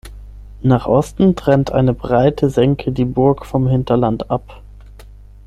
Nach 0.63 0.87
Osten 0.87 1.35
trennt 1.35 1.69
eine 1.71 1.93
breite 1.93 2.49
Senke 2.49 2.91
die 2.91 3.05
Burg 3.05 3.45
vom 3.45 3.67
Hinterland 3.67 4.31
ab. 4.31 4.63